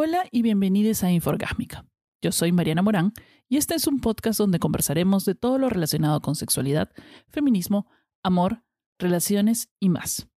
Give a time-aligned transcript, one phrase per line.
[0.00, 1.84] Hola y bienvenidos a Inforgásmica.
[2.22, 3.12] Yo soy Mariana Morán
[3.48, 6.88] y este es un podcast donde conversaremos de todo lo relacionado con sexualidad,
[7.26, 7.88] feminismo,
[8.22, 8.62] amor,
[9.00, 10.28] relaciones y más.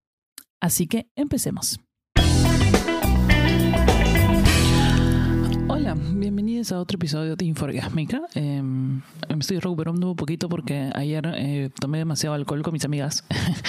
[0.62, 1.78] Así que empecemos.
[5.68, 8.22] Hola, bienvenidos a otro episodio de Inforgásmica.
[8.34, 9.02] Eh, me
[9.40, 13.26] estoy recuperando un poquito porque ayer eh, tomé demasiado alcohol con mis amigas,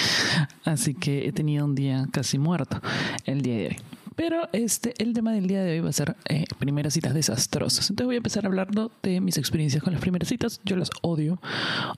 [0.64, 2.80] así que he tenido un día casi muerto
[3.26, 4.01] el día de hoy.
[4.16, 7.90] Pero este, el tema del día de hoy va a ser eh, primeras citas desastrosas.
[7.90, 10.60] Entonces voy a empezar hablando de mis experiencias con las primeras citas.
[10.64, 11.40] Yo las odio.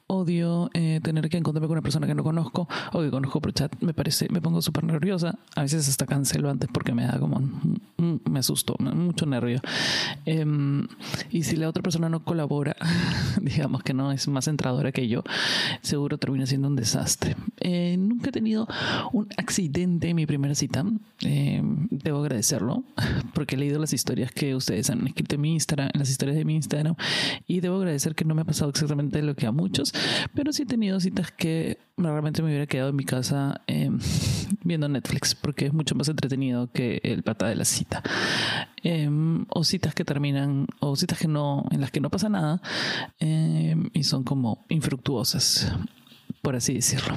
[0.07, 3.53] Odio eh, tener que encontrarme con una persona que no conozco o que conozco por
[3.53, 3.73] chat.
[3.81, 5.39] Me parece, me pongo súper nerviosa.
[5.57, 7.41] A veces hasta cancelo antes porque me da como,
[7.99, 9.61] me asusto, mucho nervio.
[10.27, 10.87] Em,
[11.31, 12.77] y si la otra persona no colabora,
[13.41, 15.23] digamos que no es más entradora que yo,
[15.83, 17.37] seguro termina siendo un desastre.
[17.61, 18.67] Eh, nunca he tenido
[19.13, 20.85] un accidente en mi primera cita.
[22.05, 22.85] Debo agradecerlo
[23.35, 26.37] porque he leído las historias que ustedes han escrito en mi Instagram, en las historias
[26.37, 26.95] de mi Instagram,
[27.47, 29.93] y debo agradecer que no me ha pasado exactamente lo que a muchos,
[30.35, 33.91] pero sí he tenido citas que realmente me hubiera quedado en mi casa eh,
[34.65, 38.03] viendo Netflix porque es mucho más entretenido que el pata de la cita.
[38.83, 39.09] Eh,
[39.49, 42.61] o citas que terminan, o citas que no, en las que no pasa nada
[43.19, 45.73] eh, y son como infructuosas
[46.45, 47.17] por así decirlo.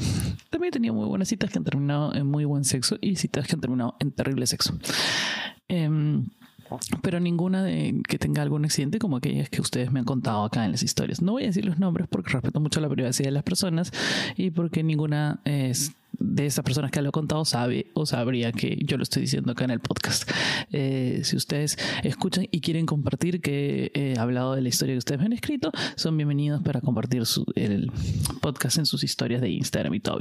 [0.50, 3.46] También he tenido muy buenas citas que han terminado en muy buen sexo y citas
[3.46, 4.74] que han terminado en terrible sexo.
[5.68, 6.26] Em,
[7.02, 10.72] pero ninguna que tenga algún accidente como aquellas que ustedes me han contado acá en
[10.72, 11.22] las historias.
[11.22, 13.92] No voy a decir los nombres porque respeto mucho la privacidad de las personas
[14.38, 18.78] y porque ninguna es de esas personas que lo he contado sabe o sabría que
[18.84, 20.30] yo lo estoy diciendo acá en el podcast.
[20.72, 25.20] Eh, si ustedes escuchan y quieren compartir que he hablado de la historia que ustedes
[25.20, 27.24] me han escrito, son bienvenidos para compartir
[27.56, 27.92] el
[28.42, 30.20] podcast en sus historias de Instagram y todo.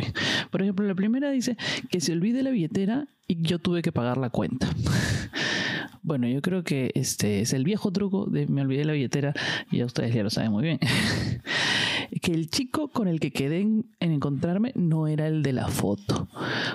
[0.51, 1.57] Por ejemplo, la primera dice
[1.91, 4.69] que se olvide la billetera y yo tuve que pagar la cuenta.
[6.03, 9.35] Bueno, yo creo que este es el viejo truco de me olvidé la billetera
[9.73, 10.79] y ya ustedes ya lo saben muy bien.
[12.21, 16.29] que el chico con el que quedé en, encontrarme no era el de la foto.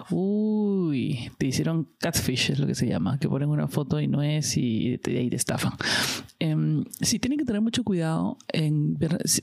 [0.09, 4.22] Uy, te hicieron catfish, es lo que se llama, que ponen una foto y no
[4.22, 5.74] es y te, ahí te estafan.
[6.40, 9.42] Eh, sí, tienen que tener mucho cuidado en ver si,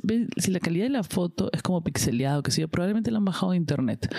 [0.50, 3.56] la calidad de la foto es como pixeleado, que sí, probablemente la han bajado de
[3.56, 4.15] internet.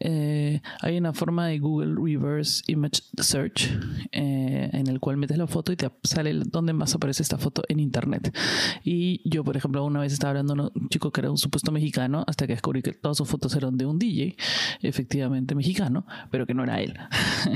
[0.00, 3.70] Eh, hay una forma de Google Reverse Image Search
[4.12, 7.62] eh, en el cual metes la foto y te sale dónde más aparece esta foto
[7.68, 8.36] en internet.
[8.84, 11.72] Y yo, por ejemplo, una vez estaba hablando con un chico que era un supuesto
[11.72, 14.36] mexicano hasta que descubrí que todas sus fotos eran de un DJ,
[14.80, 16.94] efectivamente mexicano, pero que no era él.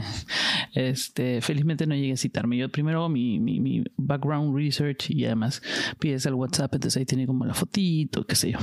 [0.74, 2.56] este, felizmente no llegué a citarme.
[2.56, 5.62] Yo primero mi, mi, mi background research y además
[5.98, 8.58] pides al WhatsApp, entonces ahí tiene como la fotito, qué sé yo.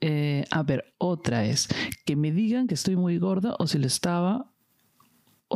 [0.00, 1.68] Eh, a ver, otra es
[2.04, 4.52] que me digan que estoy muy gorda o si lo estaba.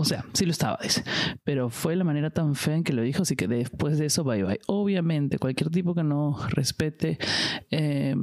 [0.02, 1.04] O sea, sí lo estaba, dice.
[1.44, 4.24] Pero fue la manera tan fea en que lo dijo, así que después de eso,
[4.24, 4.60] bye bye.
[4.66, 7.18] Obviamente, cualquier tipo que no respete
[7.70, 8.16] eh,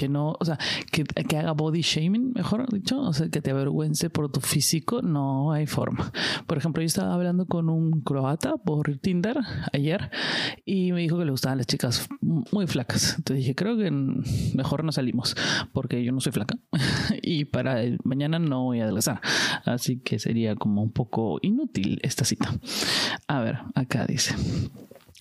[0.00, 0.58] que no, o sea,
[0.90, 5.02] que, que, haga body shaming, mejor dicho, o sea, que te avergüence por tu físico,
[5.02, 6.10] no hay forma.
[6.46, 9.36] Por ejemplo, yo estaba hablando con un croata por Tinder
[9.74, 10.10] ayer
[10.64, 13.16] y me dijo que le gustaban las chicas muy flacas.
[13.18, 15.36] Entonces dije, creo que mejor no salimos
[15.74, 16.56] porque yo no soy flaca
[17.22, 19.20] y para mañana no voy a adelgazar.
[19.66, 22.54] Así que sería como un poco inútil esta cita.
[23.28, 24.34] A ver, acá dice.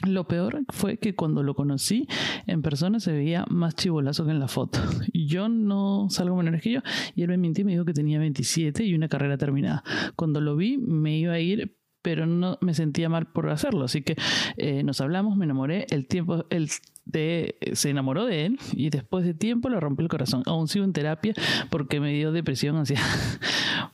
[0.08, 2.08] Lo peor fue que cuando lo conocí
[2.48, 4.80] en persona se veía más chivolazo que en la foto.
[5.14, 6.80] Yo no salgo menor que yo
[7.16, 9.84] y él me mintió y me dijo que tenía 27 y una carrera terminada.
[10.16, 13.86] Cuando lo vi me iba a ir, pero no me sentía mal por hacerlo.
[13.86, 14.16] Así que
[14.58, 15.86] eh, nos hablamos, me enamoré.
[15.90, 16.70] El tiempo, el
[17.06, 20.44] de, se enamoró de él y después de tiempo le rompió el corazón.
[20.46, 21.34] Aún sigo en terapia
[21.70, 23.00] porque me dio depresión hacia.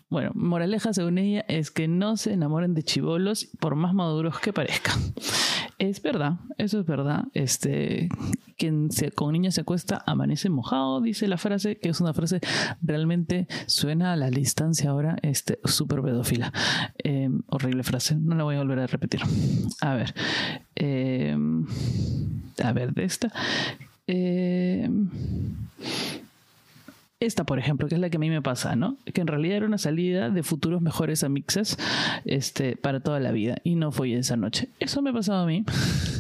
[0.10, 4.54] Bueno, moraleja según ella es que no se enamoren de chivolos por más maduros que
[4.54, 5.00] parezcan.
[5.78, 7.26] Es verdad, eso es verdad.
[7.34, 8.08] Este,
[8.58, 12.40] quien se, con niños se acuesta amanece mojado, dice la frase, que es una frase
[12.82, 16.54] realmente suena a la distancia ahora, este, súper pedófila.
[16.98, 19.22] Em, horrible frase, no la voy a volver a repetir.
[19.82, 20.14] A ver,
[20.76, 21.66] em,
[22.64, 23.34] a ver, de esta.
[24.08, 24.90] Eh,
[27.20, 28.98] esta, por ejemplo, que es la que a mí me pasa, ¿no?
[29.14, 31.78] Que en realidad era una salida de futuros mejores amixes
[32.26, 34.70] este, para toda la vida y no fue esa noche.
[34.80, 35.64] Eso me ha pasado a mí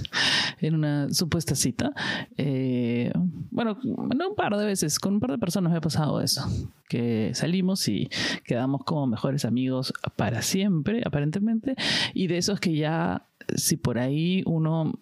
[0.62, 1.92] en una supuesta cita.
[2.38, 3.12] Eh,
[3.56, 6.46] bueno, no un par de veces, con un par de personas me ha pasado eso.
[6.90, 8.10] Que salimos y
[8.44, 11.76] quedamos como mejores amigos para siempre, aparentemente,
[12.14, 15.00] y de esos que ya si por ahí uno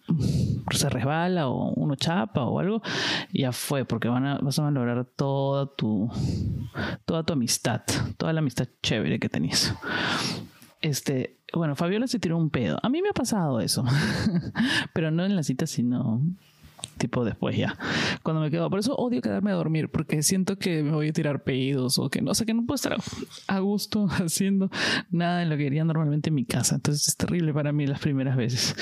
[0.70, 2.80] se resbala o uno chapa o algo,
[3.32, 6.08] ya fue, porque van a, vas a valorar toda tu,
[7.06, 7.82] toda tu amistad,
[8.16, 9.74] toda la amistad chévere que tenías.
[10.80, 12.78] Este, bueno, Fabiola se tiró un pedo.
[12.84, 13.84] A mí me ha pasado eso,
[14.94, 16.22] pero no en la cita, sino
[17.04, 17.76] tipo después ya,
[18.22, 18.70] cuando me quedo.
[18.70, 22.08] Por eso odio quedarme a dormir, porque siento que me voy a tirar pedidos o
[22.08, 22.96] que no sé, que no puedo estar
[23.46, 24.70] a gusto haciendo
[25.10, 26.76] nada en lo que haría normalmente en mi casa.
[26.76, 28.74] Entonces es terrible para mí las primeras veces.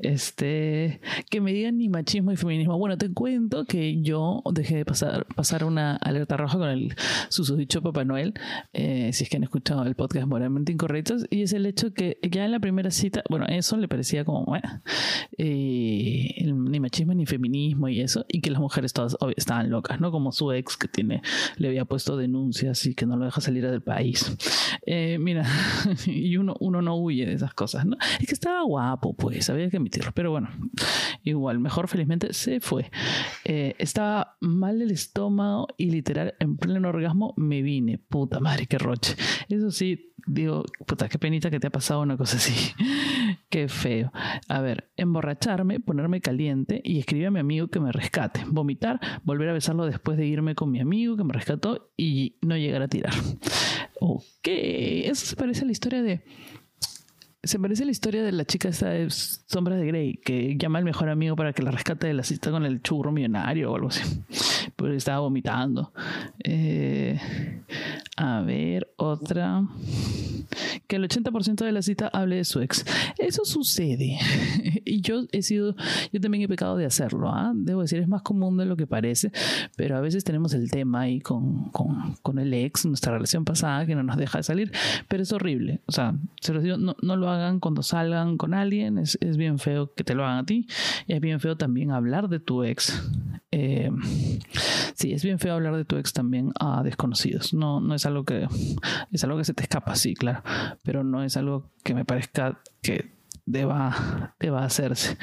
[0.00, 2.78] Este, que me digan ni machismo y feminismo.
[2.78, 6.94] Bueno, te cuento que yo dejé de pasar, pasar una alerta roja con el
[7.28, 8.32] susodicho Papá Noel,
[8.72, 12.18] eh, si es que han escuchado el podcast Moralmente Incorrectos, y es el hecho que
[12.22, 14.80] ya en la primera cita, bueno, eso le parecía como, bueno,
[15.36, 20.10] eh, ni machismo ni feminismo y eso, y que las mujeres todas estaban locas, ¿no?
[20.10, 21.22] Como su ex que tiene,
[21.56, 24.36] le había puesto denuncias y que no lo deja salir del país.
[24.86, 25.44] Eh, mira,
[26.06, 27.96] y uno, uno no huye de esas cosas, ¿no?
[28.20, 30.48] Es que estaba guapo, pues, había que admitirlo, pero bueno,
[31.22, 32.90] igual, mejor felizmente se fue.
[33.44, 38.78] Eh, estaba mal el estómago y literal, en pleno orgasmo, me vine, puta madre, qué
[38.78, 39.16] roche.
[39.48, 42.72] Eso sí, digo, puta, qué penita que te ha pasado una cosa así.
[43.48, 44.12] qué feo.
[44.48, 48.44] A ver, emborracharme, ponerme caliente y escribir a mi amigo que me rescate.
[48.46, 52.56] Vomitar, volver a besarlo después de irme con mi amigo que me rescató y no
[52.56, 53.14] llegar a tirar.
[54.00, 56.22] Ok, eso se parece a la historia de
[57.46, 60.78] se parece a la historia de la chica esta de Sombras de Grey, que llama
[60.78, 63.76] al mejor amigo para que la rescate de la cita con el churro millonario o
[63.76, 64.02] algo así.
[64.74, 65.92] Pero estaba vomitando.
[66.42, 67.18] Eh,
[68.16, 69.62] a ver, otra.
[70.86, 72.84] Que el 80% de la cita hable de su ex.
[73.18, 74.18] Eso sucede.
[74.84, 75.76] y yo he sido,
[76.12, 77.30] yo también he pecado de hacerlo.
[77.30, 77.52] ¿ah?
[77.54, 79.30] Debo decir, es más común de lo que parece,
[79.76, 83.86] pero a veces tenemos el tema ahí con, con, con el ex, nuestra relación pasada,
[83.86, 84.72] que no nos deja de salir.
[85.08, 85.80] Pero es horrible.
[85.86, 88.98] O sea, se lo digo, no, no lo hagan hagan cuando salgan con alguien.
[88.98, 90.66] Es, es, bien feo que te lo hagan a ti.
[91.06, 93.02] Y es bien feo también hablar de tu ex.
[93.52, 93.90] Eh,
[94.94, 97.54] sí, es bien feo hablar de tu ex también a desconocidos.
[97.54, 98.48] No, no es algo que
[99.12, 100.42] es algo que se te escapa, sí, claro.
[100.82, 105.16] Pero no es algo que me parezca que deba, deba hacerse.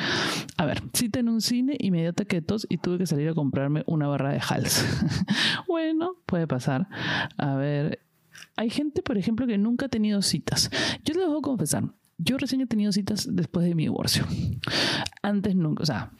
[0.57, 3.33] A ver, cita en un cine y me dio taquetos y tuve que salir a
[3.33, 4.85] comprarme una barra de Hals.
[5.67, 6.87] bueno, puede pasar.
[7.37, 7.99] A ver,
[8.55, 10.69] hay gente, por ejemplo, que nunca ha tenido citas.
[11.03, 14.25] Yo les debo confesar, yo recién he tenido citas después de mi divorcio.
[15.21, 16.11] Antes nunca, o sea,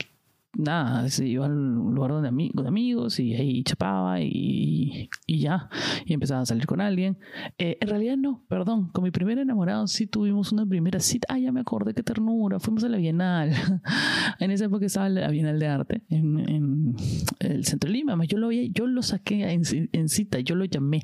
[0.56, 5.70] nada, se iba al lugar donde de amigos y ahí chapaba y, y, ya,
[6.06, 7.18] y empezaba a salir con alguien.
[7.58, 11.28] Eh, en realidad no, perdón, con mi primer enamorado sí tuvimos una primera cita.
[11.30, 13.52] Ah, ya me acordé, qué ternura, fuimos a la Bienal.
[14.40, 16.96] en esa época estaba la Bienal de Arte en, en
[17.40, 21.04] el centro de Lima, yo lo, yo lo saqué en, en cita, yo lo llamé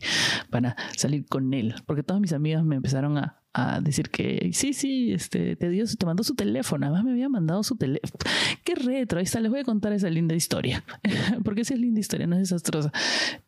[0.50, 4.74] para salir con él, porque todas mis amigas me empezaron a, a decir que sí,
[4.74, 8.20] sí, este, te dio, te mandó su teléfono, además me había mandado su teléfono.
[8.64, 10.84] Qué retro, ahí está, les voy a contar esa linda historia,
[11.44, 12.92] porque esa es linda historia, no es desastrosa.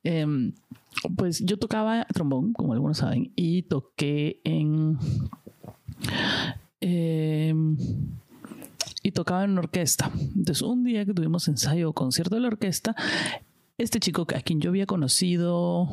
[0.04, 0.54] Em,
[1.16, 4.98] pues yo tocaba trombón, como algunos saben, y toqué en...
[6.82, 7.78] Em,
[9.04, 10.12] y tocaba en orquesta.
[10.36, 12.96] Entonces, un día que tuvimos ensayo o concierto de la orquesta,
[13.82, 15.90] este chico a quien yo había conocido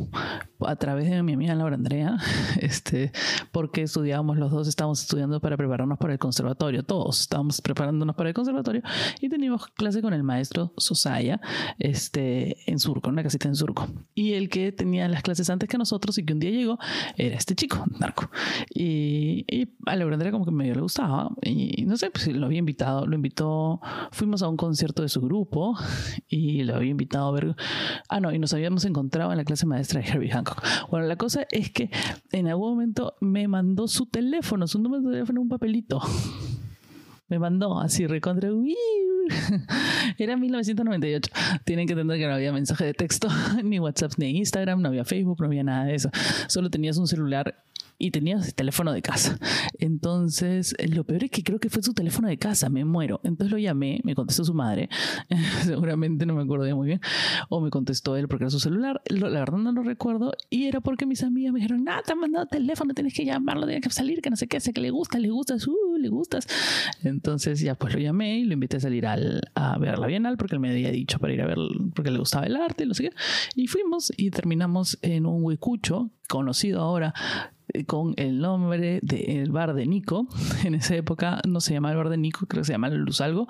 [0.60, 2.18] a través de mi amiga Laura Andrea,
[2.60, 3.12] este,
[3.50, 8.28] porque estudiábamos los dos, estábamos estudiando para prepararnos para el conservatorio, todos estábamos preparándonos para
[8.28, 8.82] el conservatorio
[9.20, 11.40] y teníamos clase con el maestro Sosaya
[11.78, 13.88] este, en Surco, en una casita en Surco.
[14.14, 16.78] Y el que tenía las clases antes que nosotros y que un día llegó
[17.16, 18.30] era este chico, Narco.
[18.74, 22.46] Y, y a Laura Andrea como que medio le gustaba y no sé, pues lo
[22.46, 23.80] había invitado, lo invitó,
[24.10, 25.76] fuimos a un concierto de su grupo
[26.28, 27.56] y lo había invitado a ver
[28.08, 30.62] Ah, no, y nos habíamos encontrado en la clase maestra de Herbie Hancock.
[30.90, 31.90] Bueno, la cosa es que
[32.32, 36.00] en algún momento me mandó su teléfono, su número de teléfono, un papelito.
[37.28, 38.50] Me mandó así recontra.
[40.18, 41.30] Era 1998.
[41.64, 43.28] Tienen que entender que no había mensaje de texto,
[43.64, 46.10] ni WhatsApp, ni Instagram, no había Facebook, no había nada de eso.
[46.48, 47.62] Solo tenías un celular
[47.98, 49.38] y tenía el teléfono de casa.
[49.78, 53.20] Entonces, lo peor es que creo que fue su teléfono de casa, me muero.
[53.24, 54.88] Entonces lo llamé, me contestó su madre,
[55.64, 57.00] seguramente no me acuerdo muy bien,
[57.48, 60.80] o me contestó él porque era su celular, la verdad no lo recuerdo, y era
[60.80, 63.90] porque mis amigas me dijeron, nada, te han mandado teléfono, tienes que llamarlo, tienes que
[63.90, 66.46] salir, que no sé qué, sé que le gusta, le gustas, uh, le gustas.
[67.02, 70.36] Entonces ya pues lo llamé y lo invité a salir al, a ver la Bienal
[70.36, 71.58] porque él me había dicho para ir a ver,
[71.94, 73.10] porque le gustaba el arte, no sé
[73.54, 77.14] y fuimos y terminamos en un huecucho conocido ahora
[77.68, 80.28] eh, con el nombre del bar de Nico.
[80.64, 83.20] En esa época no se llamaba el bar de Nico, creo que se llamaba Luz
[83.20, 83.46] Algo.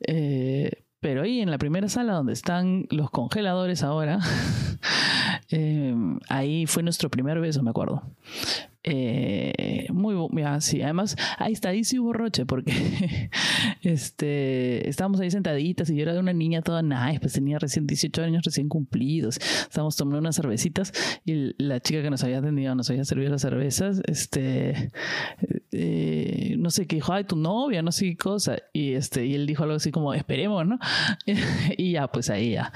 [0.00, 4.18] Eh, pero ahí en la primera sala donde están los congeladores ahora,
[5.50, 5.94] eh,
[6.28, 8.02] ahí fue nuestro primer beso, me acuerdo.
[8.90, 10.80] Eh, muy bien, sí.
[10.80, 12.72] Además, ahí está, ahí sí hubo roche, porque
[13.82, 17.86] este, estábamos ahí sentaditas y yo era de una niña toda nice, pues tenía recién
[17.86, 19.36] 18 años recién cumplidos.
[19.36, 20.92] Estábamos tomando unas cervecitas
[21.26, 24.90] y la chica que nos había atendido nos había servido las cervezas, este,
[25.80, 28.58] eh, no sé, que dijo, ay, tu novia, no sé qué cosa.
[28.72, 30.78] Y, este, y él dijo algo así como, esperemos, ¿no?
[31.76, 32.72] y ya, pues ahí ya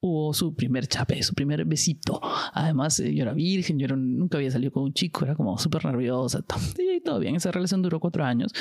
[0.00, 2.20] hubo su primer chape, su primer besito.
[2.52, 5.84] Además, eh, yo era virgen, yo nunca había salido con un chico, era como súper
[5.84, 6.44] nerviosa.
[6.78, 8.52] Y todo bien, esa relación duró cuatro años.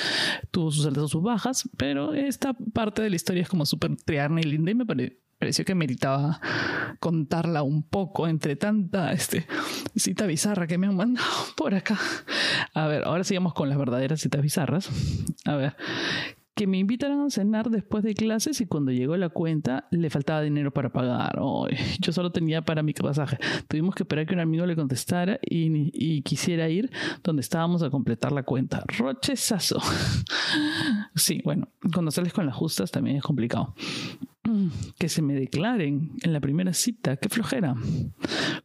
[0.50, 3.96] Tuvo sus altas y sus bajas, pero esta parte de la historia es como súper
[3.98, 6.40] triarna y linda y me parece pareció que meritaba
[7.02, 9.46] contarla un poco entre tanta este,
[9.94, 12.00] cita bizarra que me han mandado por acá.
[12.74, 14.90] A ver, ahora sigamos con las verdaderas citas bizarras.
[15.44, 15.76] A ver,
[16.56, 20.42] que me invitaron a cenar después de clases y cuando llegó la cuenta le faltaba
[20.42, 21.38] dinero para pagar.
[22.00, 23.38] yo solo tenía para mi pasaje.
[23.68, 26.90] Tuvimos que esperar que un amigo le contestara y, y quisiera ir
[27.22, 28.82] donde estábamos a completar la cuenta.
[28.98, 29.82] Rochezazo.
[31.16, 33.76] sí, bueno, cuando sales con las justas también es complicado.
[34.98, 37.18] que se me declaren en la primera cita.
[37.18, 37.76] Qué flojera.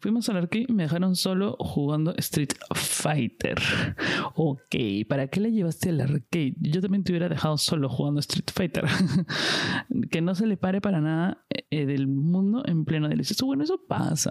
[0.00, 3.58] Fuimos al arcade y me dejaron solo jugando Street Fighter.
[4.34, 4.76] Ok,
[5.08, 6.54] ¿para qué le llevaste al arcade?
[6.60, 8.84] Yo también te hubiera dejado solo jugando Street Fighter.
[10.10, 13.46] que no se le pare para nada eh, del mundo en pleno delicioso.
[13.46, 14.30] Bueno, eso pasa.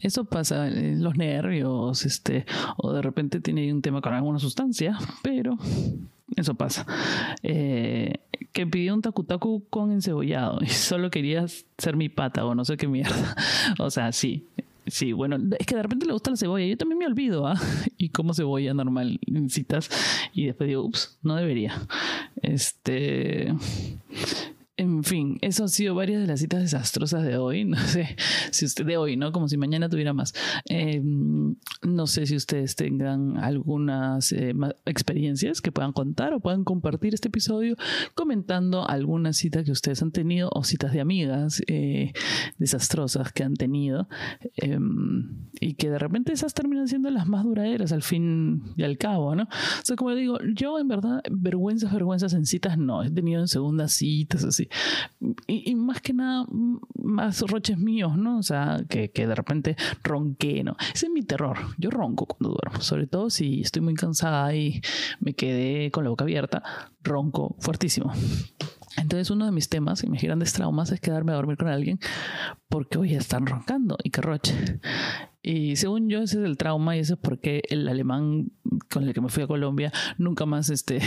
[0.00, 2.44] Eso pasa, los nervios, este,
[2.76, 5.56] o de repente tiene un tema con alguna sustancia, pero
[6.36, 6.86] eso pasa.
[7.42, 8.14] Eh,
[8.52, 11.46] que pidió un takutaku con encebollado y solo quería
[11.78, 13.36] ser mi pata o no sé qué mierda.
[13.78, 14.44] O sea, sí.
[14.86, 16.64] Sí, bueno, es que de repente le gusta la cebolla.
[16.64, 17.60] Yo también me olvido, ¿ah?
[17.98, 19.90] Y como cebolla normal en citas.
[20.32, 21.74] Y después digo, ups, no debería.
[22.42, 23.54] Este.
[24.80, 27.64] En fin, eso han sido varias de las citas desastrosas de hoy.
[27.68, 28.16] No sé
[28.52, 29.32] si usted de hoy, ¿no?
[29.32, 30.32] Como si mañana tuviera más.
[30.66, 34.54] Em, no sé si ustedes tengan algunas eh,
[34.86, 37.76] experiencias que puedan contar o puedan compartir este episodio
[38.14, 42.12] comentando alguna cita que ustedes han tenido o citas de amigas eh,
[42.58, 44.08] desastrosas que han tenido
[44.56, 48.96] em, y que de repente esas terminan siendo las más duraderas al fin y al
[48.96, 49.42] cabo, ¿no?
[49.44, 53.02] O sea, como digo, yo en verdad vergüenzas, vergüenzas en citas no.
[53.02, 54.67] He tenido en segundas citas así
[55.46, 56.46] y, más que nada,
[56.94, 58.38] más roches míos, ¿no?
[58.38, 60.76] O sea, que, que de repente ronqué, ¿no?
[60.94, 61.58] Ese es mi terror.
[61.78, 64.80] Yo ronco cuando duermo, sobre todo si estoy muy cansada y
[65.20, 66.62] me quedé con la boca abierta,
[67.02, 68.12] ronco fuertísimo.
[68.96, 72.00] Entonces uno de mis temas y mis grandes traumas es quedarme a dormir con alguien
[72.68, 74.80] porque hoy están roncando y que roche.
[75.42, 78.50] Y según yo ese es el trauma y eso es porque el alemán
[78.90, 81.00] con el que me fui a Colombia nunca más este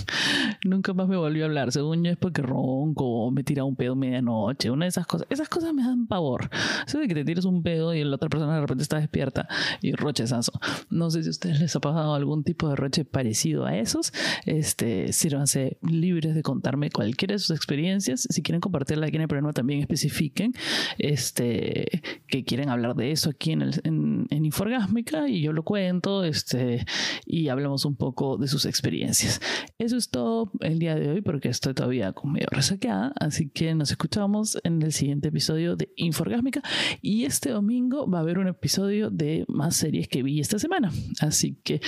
[0.64, 1.72] nunca más me volvió a hablar.
[1.72, 5.26] Según yo es porque ronco me tira un pedo medianoche, una de esas cosas.
[5.30, 6.50] Esas cosas me dan pavor.
[6.86, 9.48] Eso de que te tires un pedo y la otra persona de repente está despierta
[9.80, 10.52] y rochezazo.
[10.90, 14.12] No sé si a ustedes les ha pasado algún tipo de roche parecido a esos.
[14.46, 18.26] Este, sírvanse libres de contarme cualquiera de sus experiencias.
[18.28, 20.52] Si quieren compartirla aquí en el programa también especifiquen
[20.98, 25.62] este, que quieren hablar de eso aquí en, el, en, en Inforgásmica y yo lo
[25.62, 26.84] cuento este,
[27.26, 29.40] y hablamos un poco de sus experiencias.
[29.78, 33.74] Eso es todo el día de hoy porque estoy todavía con medio resaqueada, así que
[33.74, 36.62] nos escuchamos en el siguiente episodio de Inforgásmica
[37.00, 40.92] y este domingo va a haber un episodio de más series que vi esta semana,
[41.20, 41.80] así que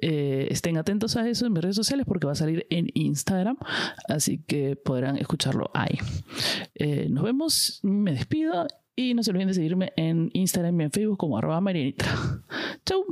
[0.00, 3.56] eh, estén atentos a eso en mis redes sociales porque va a salir en Instagram,
[4.08, 5.98] así que podrán escucharlo ahí.
[6.74, 10.90] Eh, nos vemos, me despido y no se olviden de seguirme en Instagram y en
[10.90, 12.42] Facebook como arroba marianitra.
[12.84, 13.04] Chau.